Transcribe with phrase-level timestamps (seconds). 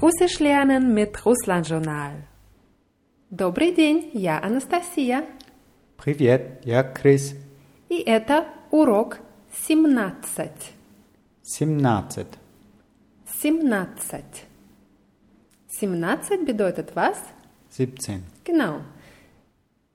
[0.00, 2.22] Russisch lernen mit Russland-Journal.
[3.30, 5.24] Добрый день, я Анастасия.
[5.96, 7.34] Привет, я Крис.
[7.88, 9.18] И это урок
[9.66, 10.50] 17.
[11.42, 12.26] 17.
[13.42, 14.24] 17.
[15.68, 17.16] 17 bedeutet was?
[17.70, 18.22] 17.
[18.44, 18.80] Genau.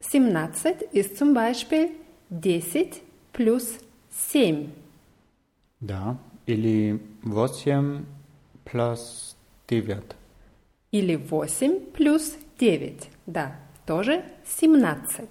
[0.00, 1.90] 17 ist zum Beispiel
[2.30, 3.02] 10
[3.32, 3.78] plus
[4.10, 4.72] 7.
[5.80, 6.18] Да.
[6.46, 8.04] Или 8
[8.64, 9.33] плюс
[9.70, 10.02] 9.
[10.90, 12.96] Или 8 плюс 9.
[13.26, 13.52] Да,
[13.86, 15.28] тоже 17.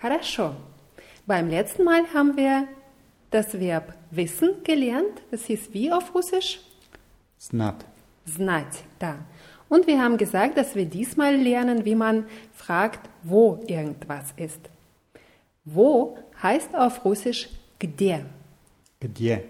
[0.00, 0.54] Хорошо.
[1.26, 2.66] Beim letzten Mal haben wir
[3.30, 5.22] das Verb wissen gelernt.
[5.30, 6.60] Das hieß wie auf Russisch?
[7.38, 7.84] Знать.
[8.24, 9.18] Знать, да.
[9.68, 14.60] Und wir haben gesagt, dass wir diesmal lernen, wie man fragt, wo irgendwas ist.
[15.64, 18.26] Wo heißt auf Russisch где.
[19.00, 19.44] Где?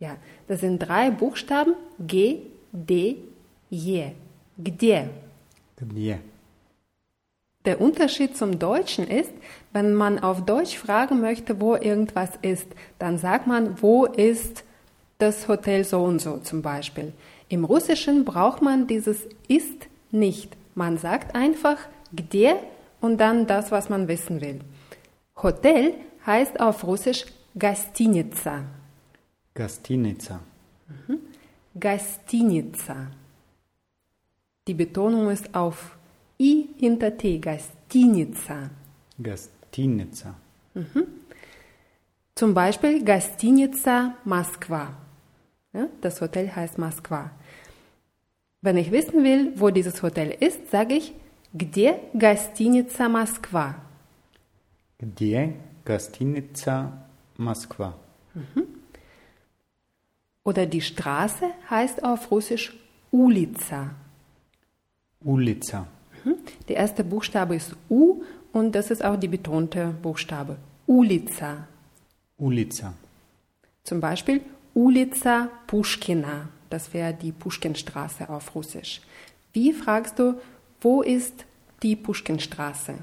[0.00, 0.16] Ja,
[0.48, 2.40] das sind drei Buchstaben G,
[2.72, 3.16] D,
[3.70, 4.12] Je.
[4.58, 5.08] Где.
[5.76, 6.18] Где?
[7.64, 9.32] Der Unterschied zum Deutschen ist,
[9.72, 12.66] wenn man auf Deutsch fragen möchte, wo irgendwas ist,
[12.98, 14.64] dann sagt man, wo ist
[15.18, 17.12] das Hotel so und so zum Beispiel.
[17.48, 20.56] Im Russischen braucht man dieses ist nicht.
[20.74, 21.78] Man sagt einfach
[22.12, 22.56] где
[23.00, 24.60] und dann das, was man wissen will.
[25.40, 25.94] Hotel
[26.26, 28.64] heißt auf Russisch гостиница.
[29.54, 30.40] Гостиница.
[31.76, 33.10] Гостиница.
[34.66, 35.96] Die Betonung ist auf
[36.38, 38.70] i hinter t, гостиница.
[39.18, 40.34] Гостиница.
[42.34, 44.94] Zum Beispiel Гостиница Moskwa.
[45.72, 47.30] Ja, das Hotel heißt Moskwa.
[48.60, 51.14] Wenn ich wissen will, wo dieses Hotel ist, sage ich,
[51.52, 53.74] где гостиница Москва?
[54.98, 56.92] Где гостиница
[57.36, 57.94] Москва?
[60.46, 62.74] Oder die Straße heißt auf Russisch
[63.10, 63.94] Ulica.
[65.20, 65.86] Улица.
[66.68, 68.22] Der erste Buchstabe ist U
[68.52, 70.56] und das ist auch die betonte Buchstabe.
[70.86, 71.68] Ulica.
[72.38, 72.94] Улица.
[73.84, 74.40] Zum Beispiel
[74.74, 76.48] Ulica Pushkina.
[76.70, 79.00] Das wäre die Pushkinstraße auf Russisch.
[79.52, 80.40] Wie fragst du,
[80.80, 81.44] wo ist
[81.82, 82.94] die Pushkinstraße?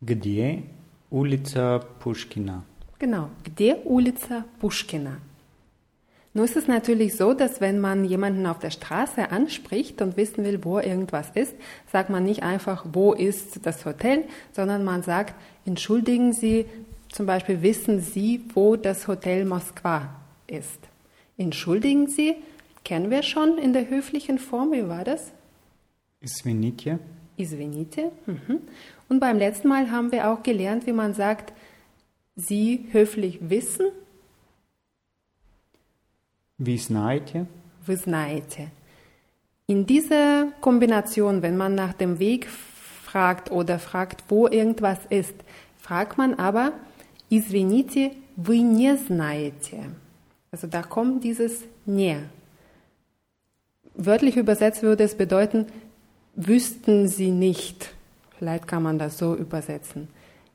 [0.00, 0.62] Где
[1.10, 2.62] улица Пушкина?
[2.98, 5.18] Genau, где улица Pushkina?
[6.35, 10.43] Nun ist es natürlich so, dass wenn man jemanden auf der Straße anspricht und wissen
[10.43, 11.55] will, wo irgendwas ist,
[11.89, 15.33] sagt man nicht einfach, wo ist das Hotel, sondern man sagt,
[15.65, 16.65] entschuldigen Sie,
[17.07, 20.13] zum Beispiel wissen Sie, wo das Hotel Moskwa
[20.47, 20.79] ist.
[21.37, 22.35] Entschuldigen Sie,
[22.83, 25.31] kennen wir schon in der höflichen Form, wie war das?
[26.19, 26.99] Isvinitje.
[27.37, 28.11] Isvinitje.
[28.25, 28.59] Mhm.
[29.07, 31.53] Und beim letzten Mal haben wir auch gelernt, wie man sagt,
[32.35, 33.85] Sie höflich wissen
[36.58, 37.46] Вы знаете?
[37.86, 38.70] вы знаете.
[39.66, 42.48] In dieser Kombination, wenn man nach dem Weg
[43.04, 45.34] fragt oder fragt, wo irgendwas ist,
[45.78, 46.72] fragt man aber,
[47.28, 49.78] извините, вы не знаете.
[50.52, 52.16] Also da kommt dieses не.
[53.94, 55.66] Wörtlich übersetzt würde es bedeuten,
[56.34, 57.92] wüssten Sie nicht.
[58.38, 60.08] Vielleicht kann man das so übersetzen.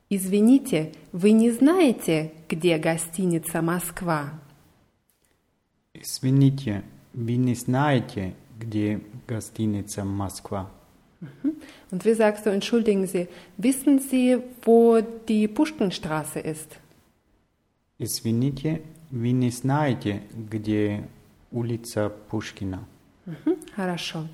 [0.08, 4.32] Извините, вы не знаете, где гостиница Москва?
[5.94, 6.82] Извините,
[7.14, 10.70] вы не знаете, где гостиница Москва?
[11.90, 13.26] Und wie sagst du, entschuldigen Sie,
[13.56, 16.76] wissen Sie, wo die Puschkenstraße ist?
[17.98, 21.08] Извините, вы не знаете, где
[21.50, 22.84] улица Пушкина?
[23.24, 24.28] Mhm, Хорошо.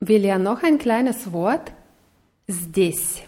[0.00, 1.72] Wir lernen noch ein kleines Wort,
[2.46, 3.22] здесь.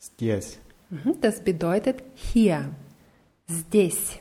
[0.00, 0.58] Здесь.
[0.90, 2.70] Mhm, Das bedeutet hier.
[3.46, 4.18] Здесь.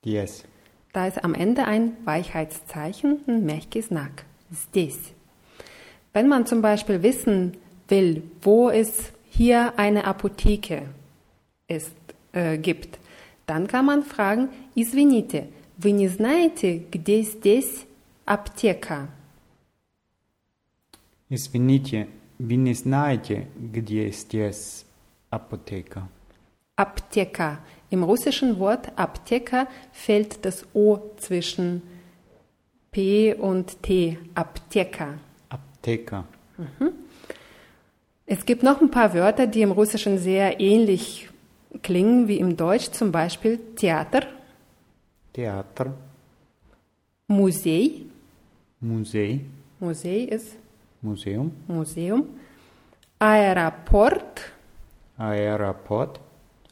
[0.00, 0.44] Здесь.
[0.92, 4.24] Da ist am Ende ein Weichheitszeichen, ein мягкий знак.
[4.52, 5.12] Здесь.
[6.12, 7.56] Wenn man zum Beispiel wissen
[7.88, 10.82] will, wo es hier eine Apotheke
[11.66, 11.96] ist,
[12.32, 12.98] äh, gibt,
[13.46, 17.86] dann kann man fragen, извините, вы не знаете, где здесь
[18.24, 19.08] аптека?
[21.28, 22.08] Извините,
[22.38, 24.84] вы не знаете, где здесь
[25.30, 26.08] аптека?
[26.76, 27.58] Apteka.
[27.89, 31.81] Im russischen Wort Apteka fällt das O zwischen
[32.91, 34.17] P und T.
[34.35, 35.15] Apteka.
[35.49, 36.25] Apteka.
[36.57, 36.91] Mhm.
[38.25, 41.29] Es gibt noch ein paar Wörter, die im Russischen sehr ähnlich
[41.81, 44.21] klingen wie im Deutsch, zum Beispiel Theater.
[45.33, 45.93] Theater.
[47.27, 48.05] Musei.
[48.79, 49.41] Musei.
[49.79, 50.57] Musei ist.
[51.01, 51.51] Museum.
[51.67, 52.27] Museum.
[53.19, 54.41] Aeroport.
[55.17, 56.19] Aeroport.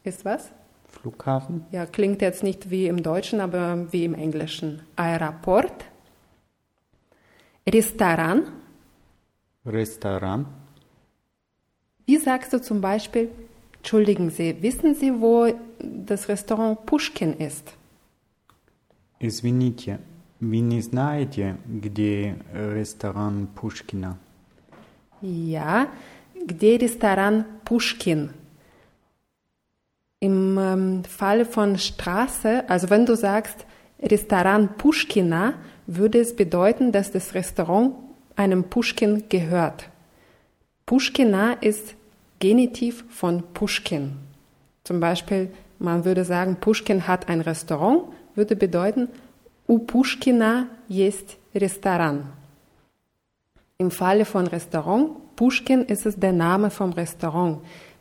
[0.04, 0.50] Ist was?
[0.87, 1.65] Flughafen.
[1.71, 4.81] Ja, klingt jetzt nicht wie im Deutschen, aber wie im Englischen.
[4.95, 5.85] Aeroport.
[7.67, 8.43] Restaurant.
[9.65, 10.47] Restaurant.
[12.05, 13.29] Wie sagst du zum Beispiel,
[13.77, 17.73] entschuldigen Sie, wissen Sie, wo das Restaurant Pushkin ist?
[19.19, 19.99] Извините,
[20.41, 24.17] вы не знаете, где ресторан Пушкина?
[25.21, 25.87] Ja,
[26.35, 28.31] где ресторан Pushkin?
[30.20, 33.66] Im ähm, Fall von Straße, also wenn du sagst
[34.02, 35.54] Restaurant Pushkina,
[35.86, 37.94] würde es bedeuten, dass das Restaurant
[38.36, 39.88] einem Pushkin gehört.
[40.86, 41.94] Pushkina ist
[42.40, 44.12] Genitiv von Pushkin.
[44.84, 45.50] Zum Beispiel,
[45.80, 48.04] man würde sagen, Pushkin hat ein Restaurant,
[48.36, 49.08] würde bedeuten,
[49.66, 52.26] u Pushkina jest Restaurant.
[53.78, 57.58] Im Falle von Restaurant, Pushkin ist es der Name vom Restaurant.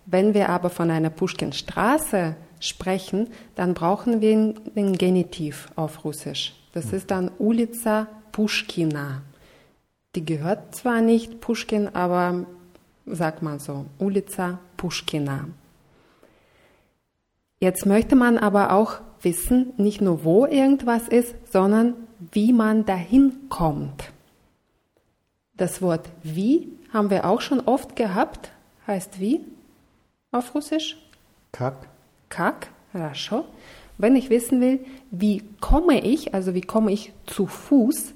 [0.09, 6.55] Wenn wir aber von einer Pushkinstraße sprechen, dann brauchen wir den Genitiv auf Russisch.
[6.73, 9.21] Das ist dann Ulica Pushkina.
[10.15, 12.45] Die gehört zwar nicht Pushkin, aber
[13.05, 15.49] sagt man so, Ulica Pushkina.
[17.59, 21.95] Jetzt möchte man aber auch wissen, nicht nur wo irgendwas ist, sondern
[22.31, 24.05] wie man dahin kommt.
[25.57, 28.51] Das Wort wie haben wir auch schon oft gehabt.
[28.85, 29.41] Heißt wie
[30.30, 30.96] auf Russisch?
[31.52, 31.88] Как?
[32.28, 32.68] Как?
[32.92, 33.44] Хорошо.
[33.98, 34.80] Wenn ich wissen will,
[35.10, 38.14] wie komme ich, also wie komme ich zu Fuß,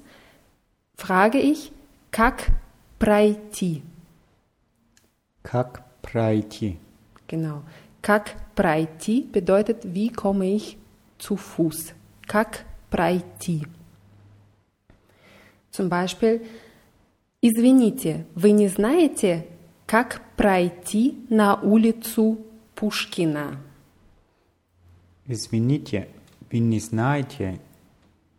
[0.95, 1.71] frage ich,
[2.11, 2.51] как
[2.99, 3.83] пройти?
[5.43, 6.77] Как пройти?
[7.27, 7.63] Genau.
[8.01, 10.77] Как пройти bedeutet, wie komme ich
[11.19, 11.93] zu Fuß?
[12.27, 13.65] Как пройти?
[15.71, 16.45] Zum Beispiel,
[17.41, 19.45] извините, вы не знаете,
[19.85, 22.36] как пройти на улицу
[22.74, 23.58] Пушкина?
[25.28, 26.08] Извините,
[26.50, 27.60] вы не знаете,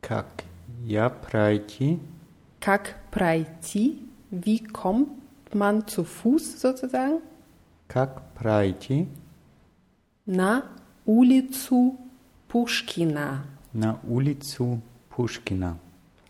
[0.02, 0.44] как
[0.84, 2.00] я пройти?
[2.60, 4.02] Как пройти?
[4.32, 5.08] Wie kommt
[5.54, 7.22] man zu Fuß sozusagen?
[7.88, 9.08] Как пройти
[10.26, 10.66] На
[11.06, 11.98] улицу
[12.50, 13.46] Пушкина.
[13.72, 15.78] на улицу Пушкина?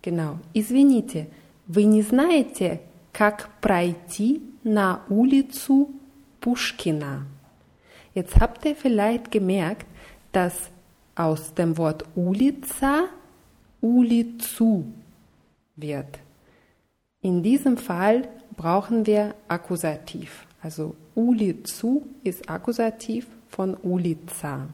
[0.04, 0.38] Genau.
[0.54, 1.30] Извините,
[1.68, 2.82] вы не знаете,
[3.12, 5.91] как пройти на улицу
[6.41, 7.27] Пушкина?
[8.15, 9.87] Jetzt habt ihr vielleicht gemerkt,
[10.33, 10.71] dass
[11.15, 13.05] aus dem Wort Ulica
[13.81, 14.85] Ulicu
[15.77, 16.19] wird.
[17.21, 20.47] In diesem Fall brauchen wir Akkusativ.
[20.61, 24.69] Also Ulicu ist Akkusativ von Ulica.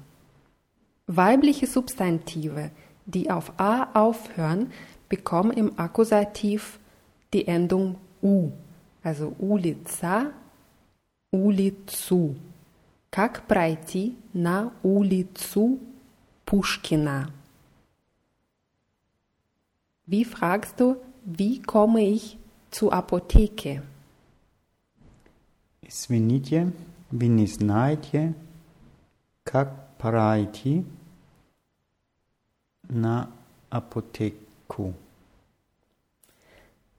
[1.06, 2.70] Weibliche Substantive,
[3.04, 4.72] die auf a aufhören,
[5.08, 6.78] bekommen im Akkusativ
[7.34, 8.50] die Endung u.
[9.02, 10.32] Also Ulica,
[11.32, 12.36] Ulicu.
[13.10, 15.78] Как пройти на улицу
[16.44, 17.28] Pushkina?
[20.06, 22.36] Wie fragst du, wie komme ich
[22.70, 23.82] zur Apotheke?
[25.82, 26.72] Извините,
[27.10, 28.34] вы не знаете,
[29.44, 30.84] как пройти
[32.88, 33.30] на
[33.70, 34.94] аптеку?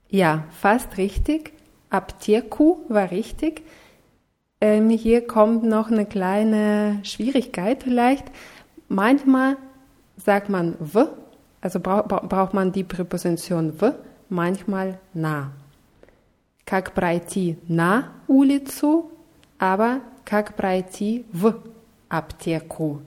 [0.09, 1.51] Ja, fast richtig.
[1.89, 3.63] Aptieku war richtig.
[4.61, 8.25] Ähm, hier kommt noch eine kleine Schwierigkeit vielleicht.
[8.87, 9.57] Manchmal
[10.17, 11.07] sagt man w,
[11.61, 13.91] also brau bra- braucht man die Präposition w,
[14.29, 15.51] manchmal na.
[16.65, 19.11] Как пройти на улицу,
[19.59, 21.53] aber как пройти в
[22.09, 23.01] аптеку.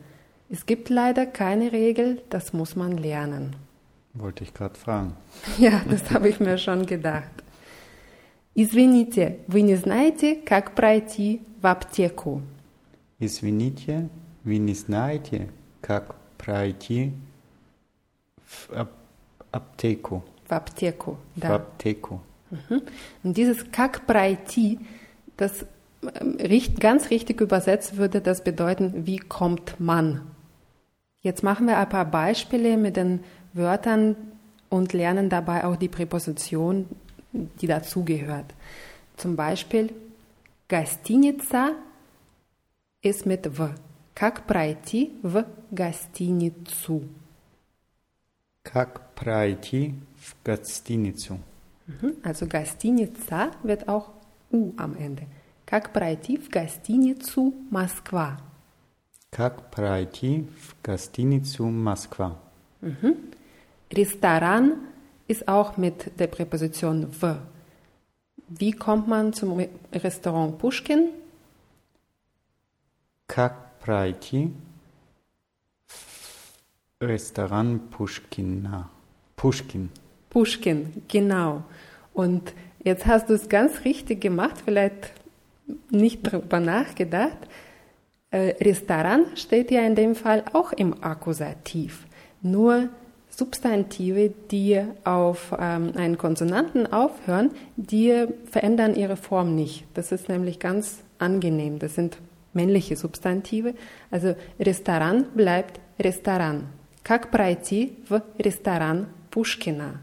[0.51, 3.57] Es gibt leider keine Regel, das muss man lernen.
[4.15, 5.15] Wollte ich gerade fragen.
[5.59, 7.31] Ja, das habe ich mir schon gedacht.
[8.55, 12.43] Извините, вы не знаете, как пройти в аптеку?
[13.21, 14.09] Извините,
[14.45, 15.49] вы не знаете,
[15.81, 17.13] как пройти
[18.45, 18.89] в ап-
[19.53, 20.25] аптеку?
[20.49, 21.57] В аптеку, В да.
[21.57, 22.21] аптеку.
[22.51, 22.83] Mhm.
[23.23, 24.79] Und dieses как пройти,
[25.37, 25.67] das
[26.03, 30.23] ähm, richt- ganz richtig übersetzt würde das bedeuten, wie kommt man?
[31.21, 33.21] Jetzt machen wir ein paar Beispiele mit den
[33.53, 34.17] Wörtern
[34.71, 36.87] und lernen dabei auch die Präposition,
[37.33, 38.55] die dazugehört.
[39.17, 39.93] Zum Beispiel
[40.69, 41.75] Гостиница
[43.03, 43.75] ist mit в.
[44.15, 47.03] Как пройти в гостиницу?
[48.63, 51.39] Как пройти в гостиницу?
[51.87, 52.17] Mhm.
[52.23, 54.11] Also Гостиница wird auch
[54.51, 55.27] U am Ende.
[55.65, 58.39] Как пройти в гостиницу Москва?
[59.31, 62.39] Как пройти в гостиницу Москва?
[63.91, 64.79] Restaurant
[65.33, 67.35] ist auch mit der Präposition w.
[68.49, 71.11] Wie kommt man zum Re- Restaurant Pushkin?
[73.27, 74.51] Как пройти
[77.01, 78.89] Restaurant Pushkina.
[79.37, 79.91] Pushkin.
[80.31, 81.63] Pushkin, genau.
[82.13, 85.13] Und jetzt hast du es ganz richtig gemacht, vielleicht
[85.91, 87.37] nicht drüber nachgedacht.
[88.31, 92.07] Äh, Restaurant steht ja in dem Fall auch im Akkusativ.
[92.43, 92.89] Nur
[93.33, 99.85] Substantive, die auf ähm, einen Konsonanten aufhören, die verändern ihre Form nicht.
[99.95, 101.79] Das ist nämlich ganz angenehm.
[101.79, 102.19] Das sind
[102.53, 103.75] männliche Substantive.
[104.11, 106.65] Also Restaurant bleibt Restaurant.
[107.05, 110.01] Как пройти в ресторан Пушкина?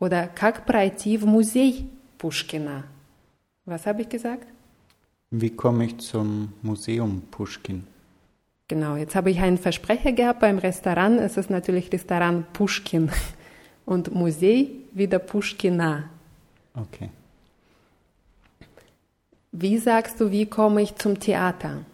[0.00, 2.84] Oder как пройти в музей Пушкина?
[3.66, 4.46] Was habe ich gesagt?
[5.30, 7.86] Wie komme ich zum Museum Pushkin?
[8.68, 11.18] Genau, jetzt habe ich einen Versprecher gehabt beim Restaurant.
[11.20, 13.10] Es ist natürlich Restaurant Pushkin
[13.84, 16.04] und Musee wieder Pushkina.
[16.74, 17.10] Okay.
[19.52, 21.84] Wie sagst du, wie komme ich zum Theater?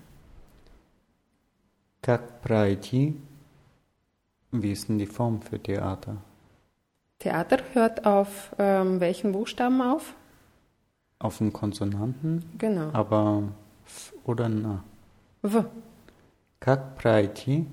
[2.03, 3.15] Как пройти?
[4.53, 6.19] Wie ist denn die Form für Theater?
[7.19, 10.15] Theater hört auf ähm, welchen Buchstaben auf?
[11.19, 12.91] Auf den Konsonanten, Genau.
[12.93, 13.43] aber
[13.87, 14.85] F oder Na?
[15.43, 15.65] В.
[16.61, 17.67] Как пройти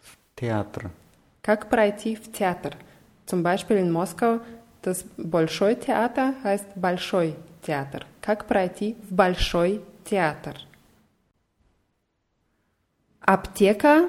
[0.00, 0.90] в театр?
[1.42, 2.76] Как пройти в театр?
[3.26, 4.40] Zum Beispiel in Moskau
[4.82, 8.04] das Bolschoi Theater heißt Большой Theater.
[8.20, 10.56] Как пройти в Большой Theater?
[13.20, 14.08] Аптека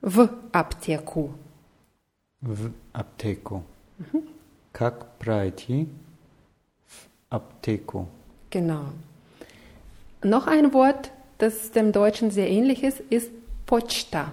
[0.00, 1.34] в аптеку.
[2.40, 3.64] В аптеку.
[4.72, 5.88] Как пройти
[6.86, 8.08] в аптеку?
[8.50, 8.92] Genau.
[10.22, 13.30] Noch ein Wort, das dem Deutschen sehr ähnlich ist, ist
[13.66, 14.32] Poczta.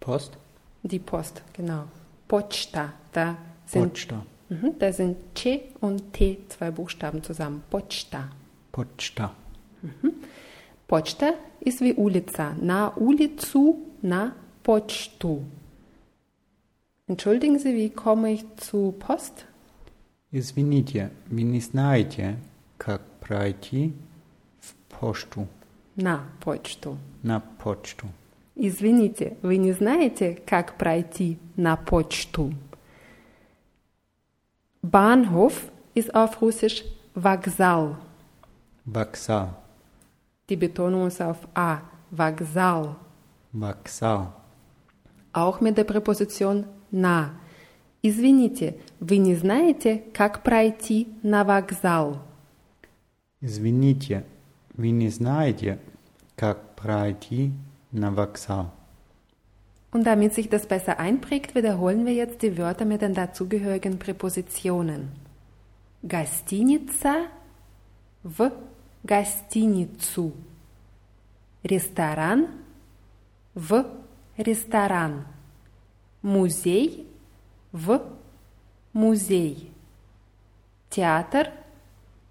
[0.00, 0.38] Post?
[0.82, 1.84] Die Post, genau.
[2.28, 2.92] Poczta.
[3.12, 4.22] Da sind, Poczta.
[4.48, 7.62] mhm, da sind C und T, zwei Buchstaben zusammen.
[7.70, 8.28] Poczta.
[8.72, 9.34] Poczta.
[10.86, 12.54] Почта ist wie Ulica.
[12.60, 14.32] Na Ulicu, na
[14.62, 15.44] Pocztu.
[17.06, 19.46] Entschuldigen Sie, wie komme ich zu Post?
[20.30, 22.36] Извините, вы не знаете,
[22.76, 23.94] как пройти
[24.95, 25.47] в пошту
[25.95, 26.97] На почту.
[27.23, 28.07] на почту.
[28.55, 32.53] Извините, вы не знаете, как пройти на почту?
[34.81, 35.53] Bahnhof
[35.95, 36.83] ist auf Russisch
[37.15, 37.97] Вокзал.
[38.85, 39.49] Вокзал.
[40.49, 41.81] Die Betonung ist auf A.
[42.11, 42.95] Вокзал.
[43.53, 44.33] Вокзал.
[45.31, 47.31] Auch mit der Präposition на.
[48.01, 52.19] Извините, вы не знаете, как пройти на вокзал?
[53.39, 54.25] Извините,
[54.74, 55.78] вы не знаете,
[56.36, 57.52] как пройти
[57.92, 58.72] на вокзал.
[59.90, 65.10] Und damit sich das besser einprägt, wiederholen wir jetzt die Wörter mit den dazugehörigen Präpositionen.
[66.02, 67.26] Гостиница
[68.22, 68.52] в
[69.02, 70.32] гостиницу.
[71.62, 72.48] Ресторан
[73.54, 73.86] в
[74.36, 75.26] ресторан.
[76.22, 77.08] Музей
[77.72, 78.02] в
[78.92, 79.72] музей.
[80.90, 81.50] Театр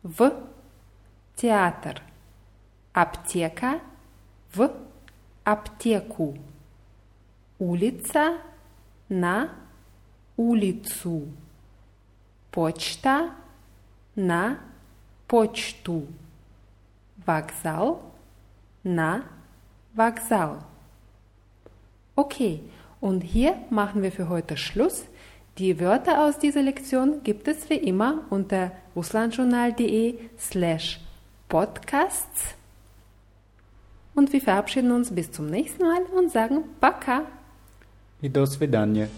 [0.03, 0.31] в
[1.35, 2.01] театр.
[2.93, 3.79] Аптека
[4.53, 4.71] в
[5.43, 6.37] аптеку.
[7.59, 8.37] Улица
[9.09, 9.51] на
[10.35, 11.27] улицу.
[12.51, 13.31] Почта
[14.15, 14.59] на
[15.27, 16.07] почту.
[17.25, 18.01] Вокзал
[18.83, 19.25] на
[19.93, 20.63] Вокзал.
[22.15, 22.61] Okay,
[22.99, 25.05] und hier machen wir für heute Schluss.
[25.57, 30.99] Die Wörter aus dieser Lektion gibt es wie immer unter russlandjournal.de slash
[31.49, 32.55] podcasts.
[34.15, 37.21] Und wir verabschieden uns bis zum nächsten Mal und sagen Baka.
[38.21, 39.09] И до свидания.